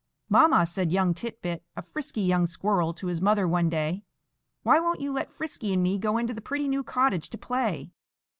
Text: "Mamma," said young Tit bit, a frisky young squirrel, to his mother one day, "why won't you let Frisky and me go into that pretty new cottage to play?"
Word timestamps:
"Mamma," 0.29 0.65
said 0.65 0.91
young 0.91 1.13
Tit 1.13 1.43
bit, 1.43 1.63
a 1.75 1.83
frisky 1.83 2.21
young 2.23 2.47
squirrel, 2.47 2.91
to 2.91 3.05
his 3.05 3.21
mother 3.21 3.47
one 3.47 3.69
day, 3.69 4.01
"why 4.63 4.79
won't 4.79 4.99
you 4.99 5.11
let 5.11 5.29
Frisky 5.31 5.73
and 5.73 5.83
me 5.83 5.99
go 5.99 6.17
into 6.17 6.33
that 6.33 6.41
pretty 6.41 6.67
new 6.67 6.83
cottage 6.83 7.29
to 7.29 7.37
play?" 7.37 7.91